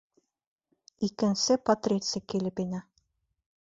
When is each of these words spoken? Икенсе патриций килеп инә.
Икенсе 1.09 1.59
патриций 1.71 2.27
килеп 2.35 2.67
инә. 2.69 2.85